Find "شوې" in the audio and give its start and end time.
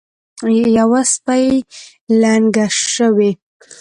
2.93-3.31